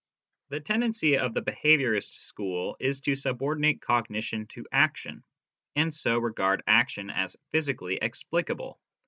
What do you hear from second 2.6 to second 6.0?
is to subordinate cognition to action, and